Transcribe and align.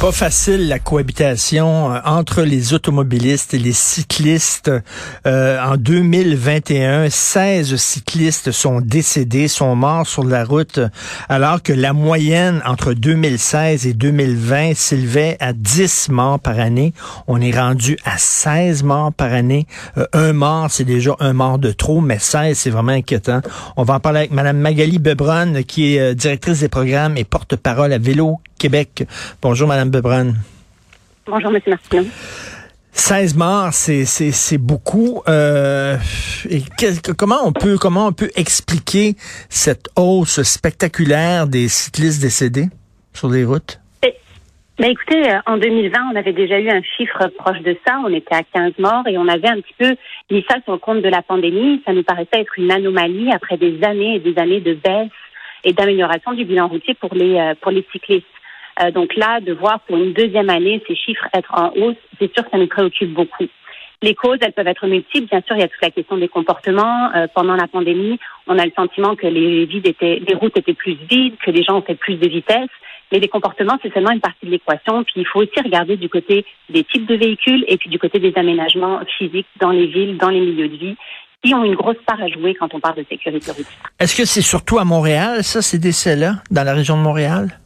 Pas 0.00 0.12
facile 0.12 0.66
la 0.66 0.78
cohabitation 0.78 1.92
euh, 1.92 1.98
entre 2.06 2.40
les 2.40 2.72
automobilistes 2.72 3.52
et 3.52 3.58
les 3.58 3.74
cyclistes. 3.74 4.70
Euh, 5.26 5.62
en 5.62 5.76
2021, 5.76 7.10
16 7.10 7.76
cyclistes 7.76 8.50
sont 8.50 8.80
décédés, 8.80 9.46
sont 9.46 9.76
morts 9.76 10.06
sur 10.06 10.24
la 10.24 10.42
route, 10.42 10.80
alors 11.28 11.62
que 11.62 11.74
la 11.74 11.92
moyenne 11.92 12.62
entre 12.64 12.94
2016 12.94 13.86
et 13.86 13.92
2020 13.92 14.74
s'élevait 14.74 15.36
à 15.38 15.52
10 15.52 16.08
morts 16.08 16.40
par 16.40 16.58
année. 16.58 16.94
On 17.26 17.38
est 17.38 17.54
rendu 17.54 17.98
à 18.06 18.16
16 18.16 18.82
morts 18.84 19.12
par 19.12 19.34
année. 19.34 19.66
Euh, 19.98 20.06
un 20.14 20.32
mort, 20.32 20.68
c'est 20.70 20.84
déjà 20.84 21.14
un 21.20 21.34
mort 21.34 21.58
de 21.58 21.72
trop, 21.72 22.00
mais 22.00 22.18
16, 22.18 22.56
c'est 22.56 22.70
vraiment 22.70 22.92
inquiétant. 22.92 23.42
On 23.76 23.82
va 23.82 23.96
en 23.96 24.00
parler 24.00 24.20
avec 24.20 24.30
Mme 24.30 24.56
Magali 24.56 24.98
Bebron, 24.98 25.62
qui 25.68 25.96
est 25.96 26.14
directrice 26.14 26.60
des 26.60 26.70
programmes 26.70 27.18
et 27.18 27.24
porte-parole 27.24 27.92
à 27.92 27.98
Vélo 27.98 28.38
Québec. 28.60 29.06
Bonjour, 29.42 29.66
Bebran. 29.90 30.32
Bonjour, 31.26 31.54
M. 31.54 31.60
Martineau. 31.66 32.06
16 32.92 33.36
morts, 33.36 33.72
c'est 33.72 34.58
beaucoup. 34.58 35.22
Euh, 35.28 35.96
et 36.48 36.62
comment 37.16 37.38
on 37.44 37.52
peut 37.52 37.76
comment 37.78 38.06
on 38.06 38.12
peut 38.12 38.30
expliquer 38.36 39.14
cette 39.48 39.88
hausse 39.96 40.42
spectaculaire 40.42 41.46
des 41.46 41.68
cyclistes 41.68 42.20
décédés 42.20 42.66
sur 43.12 43.28
les 43.28 43.44
routes? 43.44 43.80
Eh, 44.02 44.14
ben 44.78 44.90
écoutez, 44.90 45.30
euh, 45.30 45.38
en 45.46 45.56
2020, 45.56 45.98
on 46.12 46.16
avait 46.16 46.32
déjà 46.32 46.58
eu 46.58 46.68
un 46.68 46.82
chiffre 46.96 47.28
proche 47.38 47.60
de 47.62 47.76
ça. 47.86 48.00
On 48.04 48.12
était 48.12 48.34
à 48.34 48.42
15 48.42 48.72
morts 48.78 49.06
et 49.06 49.16
on 49.18 49.28
avait 49.28 49.48
un 49.48 49.60
petit 49.60 49.74
peu 49.78 49.96
mis 50.30 50.44
ça 50.48 50.56
sur 50.64 50.72
le 50.72 50.78
compte 50.78 51.02
de 51.02 51.08
la 51.08 51.22
pandémie. 51.22 51.82
Ça 51.86 51.92
nous 51.92 52.02
paraissait 52.02 52.40
être 52.40 52.58
une 52.58 52.70
anomalie 52.70 53.30
après 53.32 53.56
des 53.56 53.82
années 53.84 54.16
et 54.16 54.20
des 54.20 54.38
années 54.38 54.60
de 54.60 54.74
baisse 54.74 55.10
et 55.64 55.72
d'amélioration 55.72 56.32
du 56.32 56.44
bilan 56.44 56.68
routier 56.68 56.94
pour 56.94 57.14
les 57.14 57.36
euh, 57.36 57.54
pour 57.60 57.70
les 57.70 57.86
cyclistes. 57.92 58.26
Euh, 58.82 58.90
donc 58.90 59.14
là, 59.16 59.40
de 59.40 59.52
voir 59.52 59.80
pour 59.80 59.96
une 59.96 60.12
deuxième 60.12 60.50
année 60.50 60.82
ces 60.86 60.96
chiffres 60.96 61.26
être 61.34 61.52
en 61.52 61.72
hausse, 61.76 61.96
c'est 62.18 62.32
sûr 62.32 62.44
que 62.44 62.50
ça 62.50 62.58
nous 62.58 62.68
préoccupe 62.68 63.12
beaucoup. 63.12 63.46
Les 64.02 64.14
causes, 64.14 64.38
elles 64.40 64.52
peuvent 64.52 64.66
être 64.66 64.86
multiples. 64.86 65.28
Bien 65.28 65.42
sûr, 65.46 65.56
il 65.56 65.60
y 65.60 65.62
a 65.62 65.68
toute 65.68 65.82
la 65.82 65.90
question 65.90 66.16
des 66.16 66.28
comportements. 66.28 67.14
Euh, 67.14 67.26
pendant 67.34 67.54
la 67.54 67.66
pandémie, 67.66 68.18
on 68.46 68.58
a 68.58 68.64
le 68.64 68.72
sentiment 68.74 69.14
que 69.14 69.26
les, 69.26 69.66
vides 69.66 69.86
étaient, 69.86 70.22
les 70.26 70.34
routes 70.34 70.56
étaient 70.56 70.74
plus 70.74 70.96
vides, 71.10 71.36
que 71.44 71.50
les 71.50 71.62
gens 71.62 71.76
ont 71.76 71.82
fait 71.82 71.96
plus 71.96 72.16
de 72.16 72.26
vitesse. 72.26 72.70
Mais 73.12 73.18
les 73.18 73.28
comportements, 73.28 73.76
c'est 73.82 73.92
seulement 73.92 74.12
une 74.12 74.20
partie 74.20 74.46
de 74.46 74.52
l'équation. 74.52 75.04
Puis 75.04 75.14
il 75.16 75.26
faut 75.26 75.40
aussi 75.40 75.60
regarder 75.62 75.98
du 75.98 76.08
côté 76.08 76.46
des 76.70 76.84
types 76.84 77.06
de 77.06 77.16
véhicules 77.16 77.64
et 77.68 77.76
puis 77.76 77.90
du 77.90 77.98
côté 77.98 78.18
des 78.20 78.32
aménagements 78.36 79.00
physiques 79.18 79.48
dans 79.60 79.70
les 79.70 79.86
villes, 79.86 80.16
dans 80.16 80.30
les 80.30 80.40
milieux 80.40 80.68
de 80.68 80.76
vie, 80.76 80.96
qui 81.44 81.54
ont 81.54 81.64
une 81.64 81.74
grosse 81.74 82.00
part 82.06 82.22
à 82.22 82.28
jouer 82.28 82.54
quand 82.54 82.72
on 82.72 82.80
parle 82.80 82.96
de 82.96 83.04
sécurité 83.08 83.50
routière. 83.50 83.90
Est-ce 83.98 84.16
que 84.16 84.24
c'est 84.24 84.42
surtout 84.42 84.78
à 84.78 84.84
Montréal, 84.84 85.42
ça, 85.42 85.60
ces 85.60 85.78
décès-là, 85.78 86.36
dans 86.50 86.64
la 86.64 86.72
région 86.72 86.96
de 86.96 87.02
Montréal? 87.02 87.59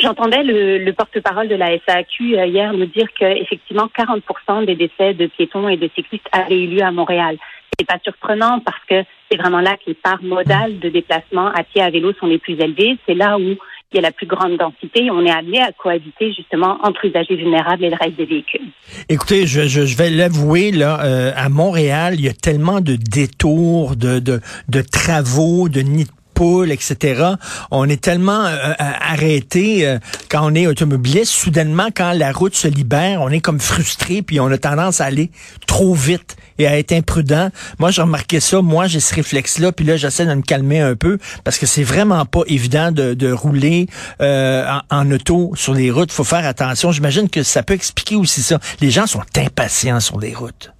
J'entendais 0.00 0.44
le, 0.44 0.78
le 0.78 0.92
porte-parole 0.92 1.48
de 1.48 1.56
la 1.56 1.70
SAQ 1.86 2.38
euh, 2.38 2.46
hier 2.46 2.72
nous 2.72 2.86
dire 2.86 3.08
qu'effectivement 3.18 3.88
40 3.88 4.66
des 4.66 4.76
décès 4.76 5.14
de 5.14 5.26
piétons 5.26 5.68
et 5.68 5.76
de 5.76 5.90
cyclistes 5.94 6.26
avaient 6.30 6.62
eu 6.62 6.68
lieu 6.68 6.82
à 6.82 6.92
Montréal. 6.92 7.36
C'est 7.78 7.86
pas 7.86 7.98
surprenant 8.02 8.60
parce 8.60 8.82
que 8.88 9.02
c'est 9.30 9.38
vraiment 9.38 9.60
là 9.60 9.76
que 9.76 9.88
les 9.88 9.94
parts 9.94 10.22
modales 10.22 10.78
de 10.78 10.88
déplacement 10.88 11.48
à 11.48 11.64
pied 11.64 11.82
à 11.82 11.90
vélo 11.90 12.12
sont 12.14 12.26
les 12.26 12.38
plus 12.38 12.54
élevées. 12.54 12.96
C'est 13.06 13.14
là 13.14 13.38
où 13.38 13.56
il 13.92 13.96
y 13.96 13.98
a 13.98 14.02
la 14.02 14.12
plus 14.12 14.26
grande 14.26 14.56
densité. 14.56 15.10
On 15.10 15.24
est 15.24 15.30
amené 15.30 15.60
à 15.60 15.72
cohabiter 15.72 16.32
justement 16.32 16.78
entre 16.82 17.04
usagers 17.04 17.36
vulnérables 17.36 17.84
et 17.84 17.90
le 17.90 17.96
reste 17.96 18.16
des 18.16 18.26
véhicules. 18.26 18.68
Écoutez, 19.08 19.46
je, 19.46 19.62
je, 19.62 19.86
je 19.86 19.96
vais 19.96 20.10
l'avouer, 20.10 20.72
là, 20.72 21.00
euh, 21.04 21.32
à 21.34 21.48
Montréal, 21.48 22.14
il 22.14 22.24
y 22.24 22.28
a 22.28 22.34
tellement 22.34 22.80
de 22.80 22.96
détours, 22.96 23.96
de, 23.96 24.18
de, 24.18 24.40
de 24.68 24.82
travaux, 24.82 25.68
de 25.68 25.80
nids 25.80 26.06
etc. 26.70 27.32
On 27.70 27.88
est 27.88 28.00
tellement 28.00 28.44
euh, 28.44 28.56
euh, 28.56 28.74
arrêté 28.78 29.86
euh, 29.86 29.98
quand 30.30 30.40
on 30.44 30.54
est 30.54 30.66
automobiliste. 30.66 31.32
Soudainement, 31.32 31.88
quand 31.94 32.12
la 32.12 32.32
route 32.32 32.54
se 32.54 32.68
libère, 32.68 33.20
on 33.22 33.28
est 33.28 33.40
comme 33.40 33.60
frustré, 33.60 34.22
puis 34.22 34.38
on 34.38 34.46
a 34.46 34.58
tendance 34.58 35.00
à 35.00 35.06
aller 35.06 35.30
trop 35.66 35.94
vite 35.94 36.36
et 36.58 36.66
à 36.66 36.78
être 36.78 36.92
imprudent. 36.92 37.50
Moi, 37.78 37.90
j'ai 37.90 38.02
remarqué 38.02 38.40
ça. 38.40 38.62
Moi, 38.62 38.86
j'ai 38.86 39.00
ce 39.00 39.14
réflexe-là, 39.14 39.72
puis 39.72 39.84
là, 39.84 39.96
j'essaie 39.96 40.26
de 40.26 40.34
me 40.34 40.42
calmer 40.42 40.80
un 40.80 40.94
peu 40.94 41.18
parce 41.44 41.58
que 41.58 41.66
c'est 41.66 41.82
vraiment 41.82 42.24
pas 42.24 42.42
évident 42.46 42.92
de, 42.92 43.32
rouler 43.32 43.86
en, 44.20 44.80
en, 44.90 45.10
auto 45.10 45.52
sur 45.54 45.74
les 45.74 45.90
routes. 45.90 46.12
Faut 46.12 46.24
faire 46.24 46.46
attention. 46.46 46.92
J'imagine 46.92 47.28
que 47.28 47.42
ça 47.42 47.62
peut 47.62 47.74
expliquer 47.74 48.16
aussi 48.16 48.42
ça. 48.42 48.58
Les 48.80 48.90
gens 48.90 49.06
sont 49.06 49.22
impatients 49.36 50.00
sur 50.00 50.18
les 50.18 50.34
routes. 50.34 50.72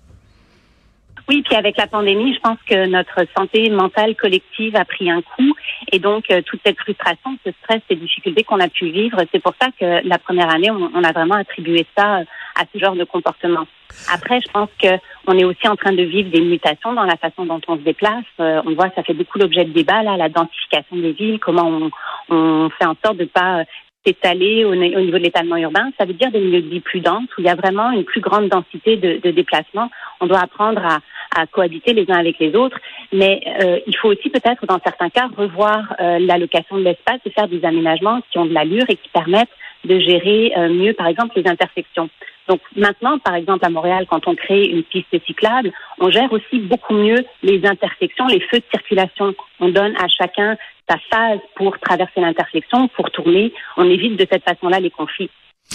Oui, 1.29 1.43
puis 1.43 1.57
avec 1.57 1.77
la 1.77 1.87
pandémie, 1.87 2.33
je 2.33 2.41
pense 2.41 2.57
que 2.67 2.87
notre 2.87 3.21
santé 3.37 3.69
mentale 3.69 4.17
collective 4.17 4.75
a 4.77 4.87
pris 4.87 5.11
un 5.11 5.21
coup. 5.21 5.55
Et 5.93 5.99
donc, 5.99 6.31
euh, 6.31 6.41
toute 6.41 6.61
cette 6.65 6.79
frustration, 6.79 7.37
ce 7.45 7.53
stress, 7.63 7.83
ces 7.87 7.97
difficultés 7.97 8.45
qu'on 8.45 8.61
a 8.61 8.69
pu 8.69 8.87
vivre, 8.87 9.19
c'est 9.31 9.43
pour 9.43 9.53
ça 9.61 9.69
que 9.79 10.09
la 10.09 10.19
première 10.19 10.49
année, 10.49 10.71
on, 10.71 11.05
a 11.05 11.13
vraiment 11.13 11.35
attribué 11.35 11.85
ça 11.97 12.21
à 12.57 12.63
ce 12.73 12.79
genre 12.79 12.95
de 12.95 13.05
comportement. 13.05 13.67
Après, 14.11 14.41
je 14.41 14.51
pense 14.51 14.71
que 14.83 14.89
on 15.27 15.37
est 15.37 15.45
aussi 15.45 15.69
en 15.69 15.77
train 15.77 15.93
de 15.93 16.03
vivre 16.03 16.31
des 16.31 16.41
mutations 16.41 16.95
dans 16.95 17.05
la 17.05 17.17
façon 17.17 17.45
dont 17.45 17.61
on 17.69 17.77
se 17.77 17.83
déplace. 17.83 18.25
Euh, 18.41 18.63
on 18.65 18.73
voit, 18.73 18.89
ça 18.97 19.03
fait 19.03 19.13
beaucoup 19.13 19.39
l'objet 19.39 19.67
de 19.67 19.73
débat, 19.73 20.03
là, 20.03 20.17
la 20.17 20.31
densification 20.31 20.97
des 20.97 21.13
villes, 21.13 21.39
comment 21.41 21.91
on, 22.31 22.71
fait 22.71 22.87
en 22.87 22.97
sorte 23.05 23.19
de 23.19 23.27
pas 23.27 23.65
s'étaler 24.07 24.65
au, 24.65 24.73
au, 24.73 24.75
niveau 24.75 25.19
de 25.19 25.25
l'étalement 25.25 25.57
urbain. 25.57 25.91
Ça 25.99 26.07
veut 26.07 26.15
dire 26.15 26.31
des 26.31 26.41
milieux 26.41 26.63
de 26.63 26.69
vie 26.69 26.81
plus 26.81 27.01
denses, 27.01 27.29
où 27.37 27.41
il 27.41 27.45
y 27.45 27.51
a 27.51 27.55
vraiment 27.55 27.91
une 27.91 28.05
plus 28.05 28.23
grande 28.23 28.49
densité 28.49 28.97
de, 28.97 29.21
de 29.23 29.31
déplacements. 29.31 29.91
On 30.21 30.27
doit 30.27 30.41
apprendre 30.41 30.83
à, 30.85 31.01
à 31.37 31.47
cohabiter 31.47 31.93
les 31.93 32.11
uns 32.11 32.19
avec 32.19 32.39
les 32.39 32.55
autres. 32.55 32.79
Mais 33.13 33.41
euh, 33.63 33.79
il 33.87 33.97
faut 33.97 34.09
aussi 34.09 34.31
peut-être, 34.31 34.67
dans 34.67 34.81
certains 34.85 35.11
cas, 35.11 35.29
revoir 35.37 35.95
euh, 36.01 36.19
l'allocation 36.19 36.77
de 36.77 36.85
l'espace 36.85 37.21
et 37.25 37.31
faire 37.31 37.49
des 37.49 37.65
aménagements 37.65 38.21
qui 38.31 38.39
ont 38.39 38.47
de 38.47 38.55
l'allure 38.55 38.85
et 38.89 38.97
qui 38.97 39.09
permettent 39.11 39.49
de 39.85 39.99
gérer 39.99 40.53
euh, 40.57 40.69
mieux, 40.69 40.93
par 40.93 41.07
exemple, 41.07 41.33
les 41.37 41.49
intersections. 41.49 42.09
Donc 42.49 42.61
maintenant, 42.75 43.19
par 43.19 43.35
exemple, 43.35 43.65
à 43.65 43.69
Montréal, 43.69 44.07
quand 44.09 44.27
on 44.27 44.35
crée 44.35 44.65
une 44.65 44.83
piste 44.83 45.15
cyclable, 45.27 45.71
on 46.01 46.11
gère 46.11 46.33
aussi 46.33 46.59
beaucoup 46.59 46.95
mieux 46.95 47.25
les 47.43 47.65
intersections, 47.67 48.27
les 48.27 48.41
feux 48.41 48.59
de 48.59 48.65
circulation. 48.71 49.35
On 49.61 49.69
donne 49.69 49.95
à 49.97 50.09
chacun 50.09 50.57
sa 50.89 50.97
phase 51.11 51.41
pour 51.57 51.79
traverser 51.79 52.21
l'intersection, 52.21 52.89
pour 52.89 53.11
tourner. 53.11 53.53
On 53.77 53.85
évite 53.89 54.17
de 54.17 54.27
cette 54.31 54.45
façon-là 54.45 54.81
les 54.81 54.91
conflits. 54.91 55.31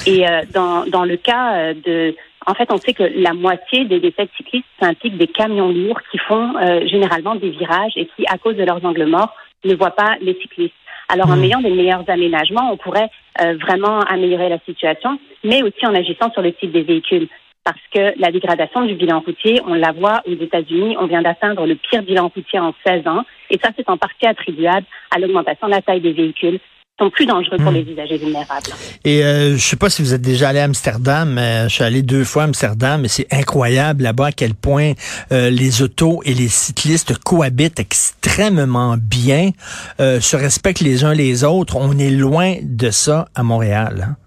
Et 0.07 0.27
euh, 0.27 0.41
dans, 0.51 0.85
dans 0.87 1.05
le 1.05 1.17
cas 1.17 1.75
de 1.75 2.15
en 2.45 2.53
fait, 2.53 2.71
on 2.71 2.77
sait 2.77 2.93
que 2.93 3.03
la 3.03 3.33
moitié 3.33 3.85
des 3.85 3.99
décès 3.99 4.25
de 4.25 4.29
cyclistes 4.35 4.65
impliquent 4.81 5.17
des 5.17 5.27
camions 5.27 5.69
lourds 5.69 6.01
qui 6.11 6.17
font 6.17 6.55
euh, 6.57 6.85
généralement 6.87 7.35
des 7.35 7.49
virages 7.49 7.93
et 7.95 8.05
qui, 8.05 8.25
à 8.27 8.37
cause 8.37 8.55
de 8.55 8.63
leurs 8.63 8.83
angles 8.85 9.05
morts, 9.05 9.33
ne 9.63 9.75
voient 9.75 9.95
pas 9.95 10.15
les 10.21 10.33
cyclistes. 10.41 10.73
Alors, 11.09 11.29
en 11.29 11.37
hmm. 11.37 11.43
ayant 11.43 11.61
des 11.61 11.69
meilleurs 11.69 12.09
aménagements, 12.09 12.71
on 12.71 12.77
pourrait 12.77 13.09
euh, 13.41 13.55
vraiment 13.57 13.99
améliorer 14.01 14.49
la 14.49 14.59
situation, 14.59 15.19
mais 15.43 15.63
aussi 15.63 15.85
en 15.85 15.95
agissant 15.95 16.31
sur 16.31 16.41
le 16.41 16.53
type 16.53 16.71
des 16.71 16.81
véhicules. 16.81 17.27
Parce 17.63 17.79
que 17.93 18.19
la 18.19 18.31
dégradation 18.31 18.83
du 18.83 18.95
bilan 18.95 19.21
routier, 19.21 19.61
on 19.65 19.73
la 19.73 19.93
voit 19.93 20.21
aux 20.27 20.33
États-Unis, 20.33 20.97
on 20.99 21.07
vient 21.07 21.21
d'atteindre 21.21 21.65
le 21.65 21.75
pire 21.75 22.03
bilan 22.03 22.29
routier 22.33 22.59
en 22.59 22.73
16 22.85 23.07
ans, 23.07 23.23
et 23.49 23.57
ça, 23.63 23.69
c'est 23.77 23.89
en 23.89 23.97
partie 23.97 24.25
attribuable 24.25 24.85
à 25.11 25.19
l'augmentation 25.19 25.67
de 25.67 25.71
la 25.71 25.81
taille 25.81 26.01
des 26.01 26.11
véhicules, 26.11 26.59
sont 26.99 27.09
plus 27.09 27.25
dangereux 27.25 27.57
pour 27.57 27.71
hmm. 27.71 27.75
les 27.75 27.91
usagers 27.91 28.17
vulnérables. 28.17 28.69
Et 29.03 29.23
euh, 29.23 29.57
je 29.57 29.61
sais 29.61 29.75
pas 29.75 29.89
si 29.89 30.01
vous 30.01 30.13
êtes 30.13 30.21
déjà 30.21 30.49
allé 30.49 30.59
à 30.59 30.65
Amsterdam, 30.65 31.33
mais 31.33 31.63
je 31.63 31.69
suis 31.69 31.83
allé 31.83 32.03
deux 32.03 32.23
fois 32.23 32.43
à 32.43 32.45
Amsterdam 32.45 33.03
et 33.03 33.07
c'est 33.07 33.27
incroyable 33.31 34.03
là-bas 34.03 34.27
à 34.27 34.31
quel 34.31 34.53
point 34.53 34.93
euh, 35.31 35.49
les 35.49 35.81
autos 35.81 36.21
et 36.23 36.33
les 36.33 36.47
cyclistes 36.47 37.17
cohabitent 37.17 37.79
extrêmement 37.79 38.95
bien, 38.99 39.51
euh, 39.99 40.19
se 40.19 40.35
respectent 40.35 40.81
les 40.81 41.03
uns 41.03 41.13
les 41.13 41.43
autres. 41.43 41.77
On 41.77 41.97
est 41.97 42.11
loin 42.11 42.55
de 42.61 42.91
ça 42.91 43.27
à 43.33 43.43
Montréal. 43.43 44.09
Hein? 44.09 44.22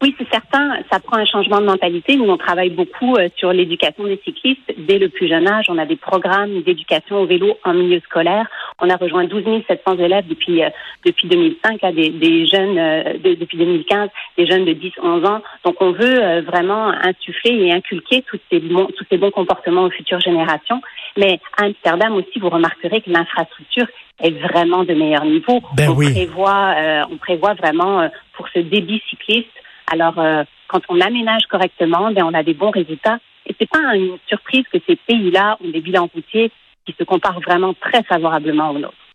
Oui, 0.00 0.14
c'est 0.16 0.28
certain. 0.30 0.76
Ça 0.92 1.00
prend 1.00 1.16
un 1.16 1.24
changement 1.24 1.60
de 1.60 1.66
mentalité. 1.66 2.14
Nous, 2.14 2.30
on 2.30 2.36
travaille 2.36 2.70
beaucoup 2.70 3.16
euh, 3.16 3.28
sur 3.36 3.52
l'éducation 3.52 4.04
des 4.04 4.20
cyclistes 4.24 4.72
dès 4.78 4.98
le 4.98 5.08
plus 5.08 5.26
jeune 5.28 5.48
âge. 5.48 5.64
On 5.68 5.76
a 5.76 5.86
des 5.86 5.96
programmes 5.96 6.62
d'éducation 6.62 7.20
au 7.20 7.26
vélo 7.26 7.58
en 7.64 7.74
milieu 7.74 7.98
scolaire. 8.00 8.46
On 8.80 8.88
a 8.90 8.96
rejoint 8.96 9.24
12 9.24 9.42
700 9.66 9.98
élèves 9.98 10.28
depuis 10.28 10.62
euh, 10.62 10.70
depuis 11.04 11.26
2005, 11.26 11.82
là, 11.82 11.90
des, 11.90 12.10
des 12.10 12.46
jeunes 12.46 12.78
euh, 12.78 13.14
depuis 13.24 13.58
2015, 13.58 14.08
des 14.36 14.46
jeunes 14.46 14.64
de 14.66 14.72
10-11 14.72 15.26
ans. 15.26 15.42
Donc, 15.64 15.74
on 15.80 15.90
veut 15.90 16.42
vraiment 16.42 16.92
insuffler 17.02 17.54
et 17.54 17.72
inculquer 17.72 18.22
tous 18.22 18.38
ces 18.52 18.60
bons 18.60 18.86
tous 18.96 19.04
ces 19.10 19.18
bons 19.18 19.32
comportements 19.32 19.82
aux 19.82 19.90
futures 19.90 20.20
générations. 20.20 20.80
Mais 21.16 21.40
à 21.56 21.64
Amsterdam 21.64 22.14
aussi, 22.14 22.38
vous 22.38 22.50
remarquerez 22.50 23.00
que 23.00 23.10
l'infrastructure 23.10 23.86
est 24.22 24.30
vraiment 24.30 24.84
de 24.84 24.94
meilleur 24.94 25.24
niveau. 25.24 25.60
Ben 25.76 25.90
on 25.90 25.94
oui. 25.94 26.12
prévoit 26.12 26.74
on 27.10 27.16
prévoit 27.16 27.54
vraiment 27.54 28.08
pour 28.34 28.48
ce 28.54 28.60
débit 28.60 29.02
cycliste 29.10 29.48
alors, 29.90 30.18
euh, 30.18 30.44
quand 30.68 30.80
on 30.88 31.00
aménage 31.00 31.46
correctement, 31.48 32.10
ben, 32.12 32.24
on 32.24 32.34
a 32.34 32.42
des 32.42 32.54
bons 32.54 32.70
résultats. 32.70 33.18
Et 33.46 33.54
c'est 33.58 33.68
pas 33.68 33.96
une 33.96 34.18
surprise 34.26 34.64
que 34.72 34.78
ces 34.86 34.96
pays-là 34.96 35.56
ont 35.64 35.70
des 35.70 35.80
bilans 35.80 36.10
routiers 36.12 36.52
qui 36.84 36.94
se 36.98 37.04
comparent 37.04 37.40
vraiment 37.40 37.74
très 37.74 38.02
favorablement 38.02 38.70
aux 38.70 38.78
nôtres. 38.78 39.07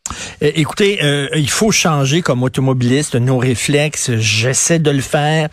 Euh, 0.44 0.51
écoutez, 0.55 1.00
euh, 1.01 1.29
il 1.33 1.50
faut 1.50 1.71
changer 1.71 2.21
comme 2.21 2.44
automobiliste 2.44 3.15
nos 3.15 3.38
réflexes. 3.38 4.11
J'essaie 4.17 4.79
de 4.79 4.91
le 4.91 5.01
faire. 5.01 5.47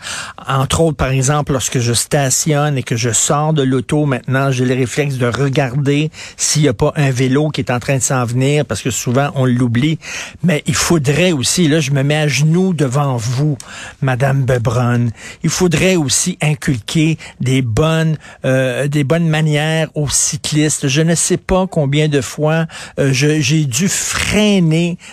Entre 0.45 0.81
autres, 0.81 0.97
par 0.97 1.11
exemple, 1.11 1.53
lorsque 1.53 1.79
je 1.79 1.93
stationne 1.93 2.77
et 2.77 2.83
que 2.83 2.97
je 2.97 3.11
sors 3.11 3.53
de 3.53 3.63
l'auto, 3.63 4.05
maintenant, 4.05 4.51
j'ai 4.51 4.65
le 4.65 4.75
réflexe 4.75 5.15
de 5.15 5.27
regarder 5.27 6.11
s'il 6.35 6.63
n'y 6.63 6.67
a 6.67 6.73
pas 6.73 6.91
un 6.97 7.11
vélo 7.11 7.49
qui 7.49 7.61
est 7.61 7.71
en 7.71 7.79
train 7.79 7.95
de 7.97 8.01
s'en 8.01 8.25
venir, 8.25 8.65
parce 8.65 8.81
que 8.81 8.91
souvent, 8.91 9.31
on 9.35 9.45
l'oublie. 9.45 9.97
Mais 10.43 10.63
il 10.67 10.75
faudrait 10.75 11.31
aussi, 11.31 11.69
là, 11.69 11.79
je 11.79 11.91
me 11.91 12.03
mets 12.03 12.17
à 12.17 12.27
genoux 12.27 12.73
devant 12.73 13.15
vous, 13.15 13.57
Madame 14.01 14.43
Bebron. 14.43 15.07
Il 15.43 15.49
faudrait 15.49 15.95
aussi 15.95 16.37
inculquer 16.41 17.17
des 17.39 17.61
bonnes, 17.61 18.17
euh, 18.43 18.89
des 18.89 19.05
bonnes 19.05 19.29
manières 19.29 19.87
aux 19.95 20.09
cyclistes. 20.09 20.89
Je 20.89 21.01
ne 21.01 21.15
sais 21.15 21.37
pas 21.37 21.67
combien 21.67 22.09
de 22.09 22.19
fois 22.19 22.65
j'ai 22.97 23.65
dû 23.65 23.87
freiner 23.87 24.40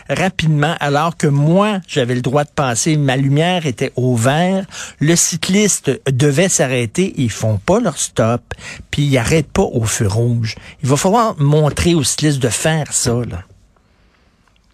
rapidement 0.08 0.74
alors 0.80 1.16
que 1.16 1.26
moi, 1.26 1.78
j'avais 1.86 2.14
le 2.14 2.22
droit 2.22 2.44
de 2.44 2.50
passer. 2.50 2.96
Ma 2.96 3.16
lumière 3.16 3.66
était 3.66 3.92
au 3.96 4.14
vert. 4.14 4.64
Le 5.00 5.16
cycliste 5.16 6.00
devait 6.10 6.48
s'arrêter. 6.48 7.12
Ils 7.16 7.30
font 7.30 7.58
pas 7.58 7.80
leur 7.80 7.98
stop, 7.98 8.42
puis 8.90 9.02
ils 9.02 9.14
n'arrêtent 9.14 9.52
pas 9.52 9.62
au 9.62 9.84
feu 9.84 10.06
rouge. 10.06 10.54
Il 10.82 10.88
va 10.88 10.96
falloir 10.96 11.34
montrer 11.38 11.94
aux 11.94 12.02
cyclistes 12.02 12.42
de 12.42 12.48
faire 12.48 12.92
ça. 12.92 13.14
Là. 13.28 13.38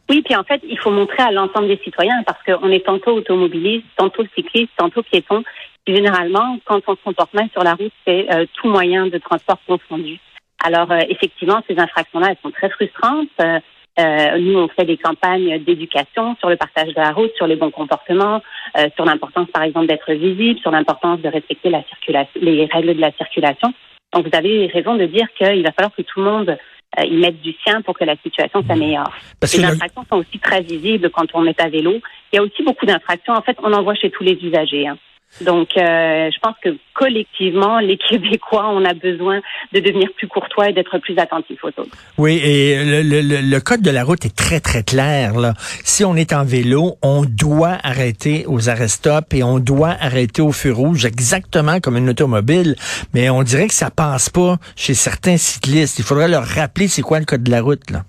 Oui, 0.09 0.23
puis 0.23 0.37
en 0.37 0.45
fait, 0.45 0.61
il 0.69 0.79
faut 0.79 0.91
montrer 0.91 1.23
à 1.23 1.33
l'ensemble 1.33 1.69
des 1.69 1.81
citoyens 1.83 2.23
parce 2.25 2.43
qu'on 2.45 2.71
est 2.71 2.85
tantôt 2.85 3.13
automobiliste, 3.13 3.87
tantôt 3.97 4.25
cycliste, 4.35 4.71
tantôt 4.77 5.03
piéton. 5.03 5.43
généralement, 5.87 6.59
quand 6.65 6.81
on 6.87 6.95
se 6.95 7.03
comporte 7.03 7.33
mal 7.35 7.49
sur 7.53 7.63
la 7.63 7.75
route, 7.75 7.93
c'est 8.07 8.31
euh, 8.33 8.47
tout 8.55 8.69
moyen 8.69 9.07
de 9.07 9.19
transport 9.19 9.59
confondu. 9.67 10.19
Alors, 10.63 10.91
euh, 10.91 11.01
effectivement, 11.09 11.63
ces 11.69 11.79
infractions-là, 11.79 12.29
elles 12.31 12.39
sont 12.43 12.51
très 12.51 12.71
frustrantes. 12.71 13.29
Euh, 13.41 13.61
euh, 13.99 14.39
nous, 14.39 14.59
on 14.59 14.69
fait 14.69 14.85
des 14.85 14.97
campagnes 14.97 15.63
d'éducation 15.63 16.37
sur 16.41 16.49
le 16.49 16.57
partage 16.57 16.89
de 16.89 17.01
la 17.01 17.13
route, 17.13 17.33
sur 17.37 17.47
les 17.47 17.57
bons 17.57 17.71
comportements, 17.71 18.43
euh, 18.77 18.89
sur 18.97 19.05
l'importance, 19.05 19.49
par 19.53 19.63
exemple, 19.63 19.87
d'être 19.87 20.13
visible, 20.13 20.59
sur 20.61 20.73
l'importance 20.73 21.21
de 21.21 21.29
respecter 21.29 21.71
la 21.71 21.85
circulation, 21.85 22.41
les 22.41 22.67
règles 22.67 22.95
de 22.95 23.01
la 23.01 23.13
circulation. 23.13 23.73
Donc, 24.13 24.27
vous 24.27 24.37
avez 24.37 24.67
raison 24.67 24.97
de 24.97 25.07
dire 25.07 25.27
qu'il 25.39 25.63
va 25.63 25.73
falloir 25.73 25.95
que 25.95 26.03
tout 26.03 26.21
le 26.21 26.31
monde 26.31 26.59
euh, 26.99 27.05
y 27.05 27.17
mette 27.17 27.41
du 27.41 27.53
sien 27.65 27.83
pour 27.83 27.97
que 27.97 28.05
la 28.05 28.17
situation 28.17 28.65
s'améliore. 28.67 29.13
Les 29.43 29.65
infractions 29.65 30.05
sont 30.11 30.19
aussi 30.19 30.39
très 30.41 30.61
visibles 30.61 31.11
quand 31.11 31.27
on 31.35 31.47
est 31.47 31.61
à 31.61 31.69
vélo. 31.69 32.01
Il 32.33 32.37
y 32.37 32.39
a 32.39 32.43
aussi 32.43 32.63
beaucoup 32.65 32.87
d'infractions. 32.87 33.35
En 33.35 33.43
fait, 33.43 33.57
on 33.63 33.73
en 33.73 33.83
voit 33.83 33.95
chez 33.95 34.11
tous 34.11 34.25
les 34.25 34.35
usagers. 34.43 34.89
Hein. 34.89 34.99
Donc, 35.41 35.69
euh, 35.77 36.31
je 36.31 36.39
pense 36.41 36.55
que 36.63 36.71
collectivement, 36.95 37.81
les 37.81 37.97
Québécois, 38.09 38.69
on 38.69 38.85
a 38.85 38.95
besoin 38.95 39.41
de 39.73 39.81
devenir 39.81 40.09
plus 40.17 40.29
courtois 40.29 40.71
et 40.71 40.73
d'être 40.73 40.99
plus 40.99 41.19
attentifs 41.19 41.63
aux 41.65 41.69
autres. 41.69 41.97
Oui, 42.19 42.41
et 42.43 42.85
le, 42.85 43.03
le, 43.03 43.41
le, 43.41 43.61
code 43.61 43.83
de 43.83 43.91
la 43.91 44.05
route 44.05 44.25
est 44.25 44.35
très, 44.37 44.61
très 44.61 44.83
clair. 44.83 45.35
Là. 45.39 45.55
Si 45.85 46.05
on 46.05 46.15
est 46.17 46.33
en 46.33 46.45
vélo, 46.45 46.97
on 47.03 47.25
doit 47.25 47.79
arrêter 47.83 48.45
aux 48.47 48.69
arrêts-stop 48.69 49.35
et 49.35 49.43
on 49.43 49.59
doit 49.59 49.97
arrêter 50.01 50.43
au 50.43 50.53
feu 50.53 50.73
rouge, 50.73 51.05
exactement 51.05 51.81
comme 51.81 51.97
une 51.97 52.11
automobile. 52.11 52.77
Mais 53.13 53.31
on 53.31 53.43
dirait 53.43 53.69
que 53.69 53.75
ça 53.75 53.91
passe 53.91 54.31
pas 54.31 54.59
chez 54.77 54.95
certains 54.95 55.37
cyclistes. 55.37 55.99
Il 55.99 56.05
faudrait 56.05 56.29
leur 56.29 56.45
rappeler 56.45 56.89
c'est 56.89 57.03
quoi 57.03 57.19
le 57.19 57.25
code 57.25 57.43
de 57.43 57.51
la 57.51 57.61
route. 57.61 57.91
là. 57.91 58.05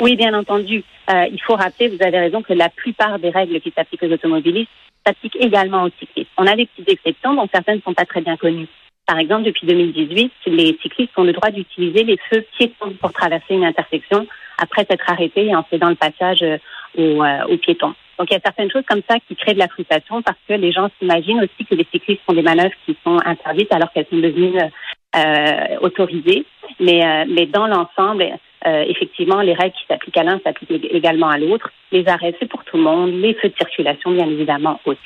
Oui, 0.00 0.16
bien 0.16 0.34
entendu. 0.34 0.82
Euh, 1.10 1.26
il 1.30 1.40
faut 1.40 1.54
rappeler, 1.54 1.88
vous 1.88 2.02
avez 2.02 2.18
raison, 2.18 2.42
que 2.42 2.52
la 2.52 2.68
plupart 2.68 3.18
des 3.18 3.30
règles 3.30 3.60
qui 3.60 3.72
s'appliquent 3.76 4.02
aux 4.02 4.12
automobilistes 4.12 4.70
s'appliquent 5.06 5.36
également 5.38 5.84
aux 5.84 5.90
cyclistes. 5.98 6.30
On 6.36 6.46
a 6.46 6.56
des 6.56 6.66
petites 6.66 6.88
exceptions 6.88 7.34
dont 7.34 7.48
certaines 7.52 7.76
ne 7.76 7.82
sont 7.82 7.94
pas 7.94 8.06
très 8.06 8.20
bien 8.20 8.36
connues. 8.36 8.68
Par 9.06 9.18
exemple, 9.18 9.44
depuis 9.44 9.66
2018, 9.66 10.32
les 10.46 10.78
cyclistes 10.80 11.12
ont 11.16 11.24
le 11.24 11.32
droit 11.32 11.50
d'utiliser 11.50 12.04
les 12.04 12.18
feux 12.30 12.44
piétons 12.56 12.94
pour 13.00 13.12
traverser 13.12 13.54
une 13.54 13.64
intersection 13.64 14.26
après 14.58 14.86
s'être 14.88 15.08
arrêtés 15.10 15.46
et 15.46 15.54
en 15.54 15.62
faisant 15.62 15.90
le 15.90 15.94
passage 15.94 16.42
euh, 16.42 16.56
euh, 16.98 17.44
aux, 17.48 17.58
piétons. 17.58 17.94
Donc, 18.18 18.30
il 18.30 18.34
y 18.34 18.36
a 18.36 18.40
certaines 18.42 18.70
choses 18.70 18.84
comme 18.88 19.02
ça 19.08 19.16
qui 19.28 19.36
créent 19.36 19.54
de 19.54 19.58
la 19.58 19.68
frustration 19.68 20.22
parce 20.22 20.38
que 20.48 20.54
les 20.54 20.72
gens 20.72 20.88
s'imaginent 20.98 21.40
aussi 21.42 21.66
que 21.68 21.74
les 21.74 21.86
cyclistes 21.92 22.22
font 22.26 22.32
des 22.32 22.42
manœuvres 22.42 22.74
qui 22.86 22.96
sont 23.04 23.18
interdites 23.26 23.72
alors 23.72 23.92
qu'elles 23.92 24.06
sont 24.08 24.16
devenues 24.16 24.58
euh, 25.16 25.78
autorisées. 25.80 26.46
Mais, 26.80 27.26
mais 27.26 27.46
dans 27.46 27.66
l'ensemble, 27.66 28.24
euh, 28.66 28.84
effectivement, 28.88 29.40
les 29.42 29.52
règles 29.52 29.74
qui 29.74 29.86
s'appliquent 29.88 30.16
à 30.16 30.22
l'un 30.22 30.40
s'appliquent 30.42 30.86
également 30.90 31.28
à 31.28 31.38
l'autre. 31.38 31.70
Les 31.92 32.06
arrêts, 32.08 32.34
c'est 32.40 32.48
pour 32.48 32.64
tout 32.64 32.76
le 32.76 32.82
monde. 32.82 33.12
Les 33.12 33.34
feux 33.34 33.48
de 33.48 33.54
circulation, 33.56 34.12
bien 34.12 34.26
évidemment, 34.26 34.80
aussi. 34.86 35.00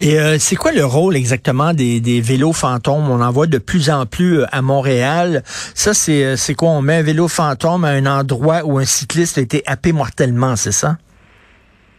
Et 0.00 0.18
euh, 0.18 0.36
c'est 0.38 0.56
quoi 0.56 0.72
le 0.72 0.84
rôle 0.84 1.16
exactement 1.16 1.72
des, 1.72 2.00
des, 2.00 2.20
vélos 2.20 2.52
fantômes? 2.52 3.08
On 3.10 3.20
en 3.20 3.30
voit 3.30 3.46
de 3.46 3.58
plus 3.58 3.90
en 3.90 4.06
plus 4.06 4.40
euh, 4.40 4.46
à 4.50 4.60
Montréal. 4.62 5.42
Ça, 5.44 5.94
c'est, 5.94 6.36
c'est 6.36 6.54
quoi? 6.54 6.70
On 6.70 6.82
met 6.82 6.96
un 6.96 7.02
vélo 7.02 7.28
fantôme 7.28 7.84
à 7.84 7.90
un 7.90 8.06
endroit 8.06 8.62
où 8.64 8.78
un 8.78 8.84
cycliste 8.84 9.38
a 9.38 9.42
été 9.42 9.62
happé 9.66 9.92
mortellement, 9.92 10.56
c'est 10.56 10.72
ça? 10.72 10.96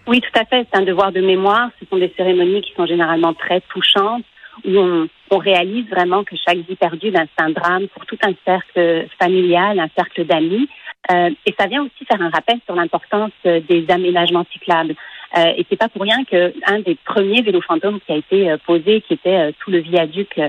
Oui, 0.07 0.21
tout 0.21 0.39
à 0.39 0.45
fait. 0.45 0.67
C'est 0.71 0.79
un 0.79 0.83
devoir 0.83 1.11
de 1.11 1.21
mémoire. 1.21 1.69
Ce 1.79 1.85
sont 1.87 1.97
des 1.97 2.13
cérémonies 2.17 2.61
qui 2.61 2.73
sont 2.75 2.85
généralement 2.85 3.33
très 3.33 3.61
touchantes, 3.61 4.23
où 4.65 4.77
on, 4.77 5.07
on 5.31 5.37
réalise 5.37 5.89
vraiment 5.89 6.23
que 6.23 6.35
chaque 6.35 6.57
vie 6.57 6.75
perdue, 6.75 7.11
ben, 7.11 7.25
c'est 7.37 7.43
un 7.43 7.49
drame 7.49 7.87
pour 7.87 8.05
tout 8.05 8.17
un 8.23 8.33
cercle 8.43 9.07
familial, 9.19 9.79
un 9.79 9.89
cercle 9.95 10.25
d'amis. 10.25 10.67
Euh, 11.11 11.29
et 11.45 11.53
ça 11.59 11.67
vient 11.67 11.83
aussi 11.83 12.05
faire 12.05 12.21
un 12.21 12.29
rappel 12.29 12.59
sur 12.65 12.75
l'importance 12.75 13.31
euh, 13.45 13.59
des 13.67 13.85
aménagements 13.89 14.45
cyclables. 14.51 14.95
Euh, 15.37 15.53
et 15.57 15.65
c'est 15.69 15.75
pas 15.75 15.89
pour 15.89 16.01
rien 16.01 16.23
que 16.23 16.53
un 16.65 16.79
des 16.79 16.95
premiers 17.05 17.41
vélos 17.41 17.61
fantômes 17.61 17.99
qui 18.01 18.11
a 18.11 18.17
été 18.17 18.49
euh, 18.49 18.57
posé, 18.65 19.01
qui 19.01 19.13
était 19.13 19.53
tout 19.59 19.71
le 19.71 19.79
viaduc 19.79 20.39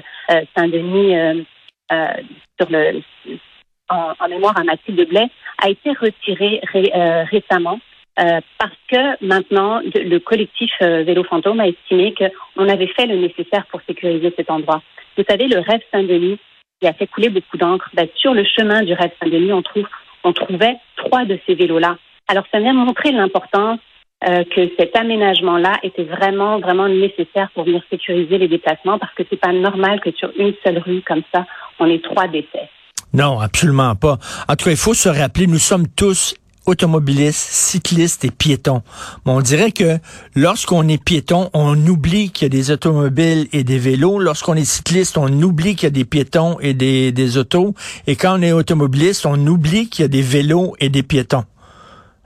Saint-Denis 0.56 1.44
sur 2.58 2.70
le 2.70 3.03
en, 3.88 4.29
mémoire 4.29 4.58
à 4.58 4.64
Mathilde 4.64 5.08
Blais, 5.08 5.29
a 5.62 5.69
été 5.69 5.91
retiré 5.91 6.61
récemment 7.31 7.79
parce 8.17 8.76
que 8.91 9.25
maintenant 9.25 9.81
le 9.94 10.19
collectif 10.19 10.73
Vélo 10.81 11.23
Fantôme 11.25 11.61
a 11.61 11.69
estimé 11.69 12.14
qu'on 12.14 12.69
avait 12.69 12.88
fait 12.88 13.06
le 13.06 13.17
nécessaire 13.17 13.67
pour 13.67 13.81
sécuriser 13.87 14.32
cet 14.37 14.50
endroit. 14.50 14.82
Vous 15.17 15.25
savez, 15.29 15.47
le 15.47 15.61
rêve 15.61 15.81
Saint-Denis, 15.93 16.38
qui 16.81 16.88
a 16.88 16.93
fait 16.93 17.06
couler 17.06 17.29
beaucoup 17.29 17.56
d'encre, 17.56 17.88
ben, 17.94 18.08
sur 18.17 18.35
le 18.35 18.44
chemin 18.44 18.82
du 18.82 18.93
rêve 18.93 19.12
Saint-Denis, 19.20 19.53
on 19.53 19.62
trouve 19.62 19.87
on 20.26 20.32
trouvait 20.32 20.76
trois 20.96 21.25
de 21.25 21.38
ces 21.46 21.55
vélos-là. 21.55 21.96
Alors, 22.28 22.44
ça 22.50 22.58
vient 22.58 22.73
montrer 22.73 23.12
l'importance 23.12 23.78
euh, 24.28 24.43
que 24.44 24.69
cet 24.78 24.96
aménagement-là 24.96 25.78
était 25.84 26.05
vraiment, 26.05 26.58
vraiment 26.58 26.88
nécessaire 26.88 27.49
pour 27.55 27.64
venir 27.64 27.82
sécuriser 27.90 28.38
les 28.38 28.49
déplacements 28.49 28.99
parce 28.99 29.14
que 29.14 29.23
c'est 29.31 29.40
pas 29.40 29.52
normal 29.52 30.00
que 30.00 30.11
sur 30.12 30.31
une 30.37 30.52
seule 30.64 30.78
rue 30.78 31.02
comme 31.06 31.23
ça, 31.32 31.46
on 31.78 31.87
ait 31.87 32.00
trois 32.00 32.26
décès. 32.26 32.69
Non, 33.12 33.38
absolument 33.38 33.94
pas. 33.94 34.17
En 34.49 34.56
tout 34.56 34.64
cas, 34.64 34.70
il 34.73 34.76
faut 34.76 34.94
se 34.94 35.08
rappeler, 35.08 35.46
nous 35.46 35.58
sommes 35.58 35.87
tous 35.87 36.34
automobilistes, 36.66 37.38
cyclistes 37.38 38.24
et 38.24 38.30
piétons. 38.30 38.82
on 39.24 39.40
dirait 39.40 39.72
que 39.72 39.98
lorsqu'on 40.34 40.88
est 40.88 41.02
piéton, 41.02 41.50
on 41.54 41.76
oublie 41.86 42.30
qu'il 42.30 42.44
y 42.44 42.46
a 42.46 42.48
des 42.48 42.70
automobiles 42.70 43.48
et 43.52 43.64
des 43.64 43.78
vélos. 43.78 44.18
Lorsqu'on 44.18 44.54
est 44.54 44.64
cycliste, 44.64 45.18
on 45.18 45.28
oublie 45.42 45.76
qu'il 45.76 45.84
y 45.84 45.86
a 45.86 45.90
des 45.90 46.04
piétons 46.04 46.58
et 46.60 46.74
des, 46.74 47.12
des 47.12 47.38
autos. 47.38 47.74
Et 48.06 48.17
quand 48.17 48.38
on 48.38 48.43
est 48.43 48.52
automobiliste, 48.52 49.26
on 49.26 49.46
oublie 49.46 49.88
qu'il 49.88 50.02
y 50.02 50.05
a 50.05 50.08
des 50.08 50.22
vélos 50.22 50.74
et 50.81 50.88
des 50.88 51.02
piétons. 51.02 51.44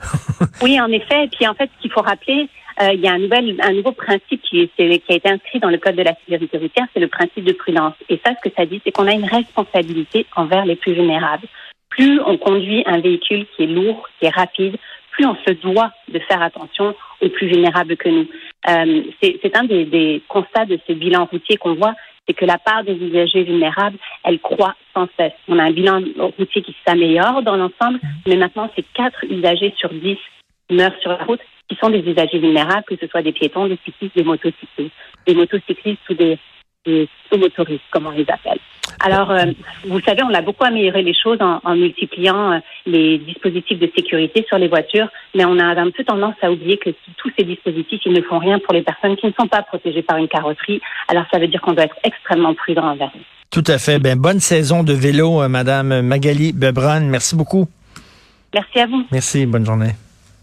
oui, 0.62 0.81
en 0.81 0.88
effet. 0.88 1.25
Et 1.25 1.29
puis 1.29 1.47
en 1.47 1.55
fait, 1.55 1.71
ce 1.76 1.83
qu'il 1.83 1.93
faut 1.93 2.03
rappeler, 2.03 2.49
euh, 2.81 2.93
il 2.95 3.00
y 3.00 3.09
a 3.09 3.12
un, 3.12 3.19
nouvel, 3.19 3.61
un 3.62 3.73
nouveau 3.73 3.93
principe 3.93 4.41
qui, 4.43 4.71
qui 4.75 4.83
a 4.83 5.15
été 5.15 5.29
inscrit 5.29 5.61
dans 5.61 5.69
le 5.69 5.79
Code 5.79 5.97
de 5.97 6.03
la 6.03 6.15
sécurité 6.15 6.59
routière, 6.59 6.87
c'est 6.95 7.00
le 7.00 7.09
principe 7.09 7.45
de 7.45 7.53
prudence. 7.53 7.95
Et 8.09 8.19
ça, 8.25 8.33
ce 8.35 8.49
que 8.49 8.55
ça 8.57 8.65
dit, 8.65 8.81
c'est 8.85 8.91
qu'on 8.91 9.07
a 9.07 9.12
une 9.12 9.26
responsabilité 9.26 10.26
envers 10.35 10.65
les 10.65 10.76
plus 10.76 10.95
vulnérables 10.95 11.47
plus 11.91 12.21
on 12.25 12.39
conduit 12.39 12.83
un 12.87 13.01
véhicule 13.01 13.47
qui 13.55 13.65
est 13.65 13.67
lourd, 13.67 14.09
qui 14.19 14.27
est 14.27 14.35
rapide, 14.35 14.77
plus 15.11 15.27
on 15.27 15.37
se 15.47 15.53
doit 15.55 15.91
de 16.09 16.19
faire 16.21 16.43
attention 16.43 16.95
aux 17.21 17.29
plus 17.29 17.49
vulnérables 17.49 17.97
que 17.97 18.09
nous. 18.09 18.27
Euh, 18.69 19.03
c'est 19.23 19.57
un 19.57 19.65
des, 19.65 20.23
constats 20.29 20.67
de 20.67 20.79
ce 20.87 20.93
bilan 20.93 21.27
routier 21.27 21.57
qu'on 21.57 21.75
voit, 21.75 21.95
c'est 22.27 22.35
que 22.35 22.45
la 22.45 22.59
part 22.59 22.85
des 22.85 22.95
usagers 22.95 23.43
vulnérables, 23.43 23.99
elle 24.25 24.39
croît 24.39 24.77
sans 24.95 25.09
cesse. 25.19 25.33
On 25.49 25.59
a 25.59 25.65
un 25.65 25.73
bilan 25.73 26.01
routier 26.39 26.63
qui 26.63 26.75
s'améliore 26.87 27.43
dans 27.43 27.57
l'ensemble, 27.57 27.99
mais 28.27 28.37
maintenant, 28.37 28.71
c'est 28.77 28.85
4 28.95 29.25
usagers 29.29 29.75
sur 29.77 29.91
10 29.93 30.17
meurent 30.71 30.99
sur 31.01 31.11
la 31.11 31.25
route 31.25 31.41
qui 31.69 31.77
sont 31.77 31.91
des 31.91 31.99
usagers 31.99 32.39
vulnérables, 32.39 32.85
que 32.85 32.97
ce 32.97 33.07
soit 33.09 33.23
des 33.23 33.33
piétons, 33.33 33.67
des 33.67 33.79
cyclistes, 33.85 34.17
des 34.17 34.25
motocyclistes, 34.25 34.95
des 35.27 35.35
motocyclistes 35.35 36.09
ou 36.09 36.15
des, 36.15 36.39
des 36.87 37.09
motoristes, 37.37 37.85
comme 37.91 38.07
on 38.07 38.11
les 38.11 38.27
appelle. 38.29 38.59
Alors, 38.99 39.31
euh, 39.31 39.45
vous 39.87 40.01
savez, 40.01 40.23
on 40.23 40.35
a 40.35 40.43
beaucoup 40.43 40.65
amélioré 40.65 41.03
les 41.03 41.15
choses 41.15 41.39
en, 41.41 41.61
en 41.65 41.75
multipliant 41.75 42.53
euh, 42.53 42.59
les 42.87 43.19
dispositifs 43.19 43.79
de 43.79 43.91
sécurité 43.95 44.45
sur 44.49 44.59
les 44.59 44.69
voitures, 44.69 45.09
mais 45.35 45.45
on 45.45 45.59
a 45.59 45.65
un 45.65 45.91
peu 45.91 46.05
tendance 46.05 46.35
à 46.43 46.51
oublier 46.51 46.77
que 46.77 46.91
tous 47.17 47.31
ces 47.39 47.45
dispositifs, 47.45 48.01
ils 48.05 48.13
ne 48.13 48.23
font 48.23 48.39
rien 48.39 48.59
pour 48.59 48.75
les 48.75 48.83
personnes 48.83 49.17
qui 49.17 49.27
ne 49.27 49.33
sont 49.39 49.47
pas 49.47 49.63
protégées 49.63 50.03
par 50.03 50.17
une 50.17 50.29
carrosserie. 50.29 50.81
Alors, 51.09 51.25
ça 51.33 51.39
veut 51.39 51.49
dire 51.49 51.61
qu'on 51.61 51.73
doit 51.73 51.85
être 51.85 51.97
extrêmement 52.03 52.55
prudent 52.55 52.85
envers 52.85 53.11
eux. 53.17 53.25
Tout 53.51 53.65
à 53.67 53.79
fait. 53.79 53.99
Ben, 53.99 54.19
bonne 54.19 54.41
saison 54.41 54.83
de 54.83 54.93
vélo, 54.93 55.43
euh, 55.43 55.49
Madame 55.49 56.03
Magali 56.03 56.53
Bebron. 56.53 57.01
Merci 57.03 57.37
beaucoup. 57.37 57.69
Merci 58.53 58.81
à 58.81 58.87
vous. 58.87 59.05
Merci. 59.13 59.47
Bonne 59.47 59.65
journée. 59.65 59.93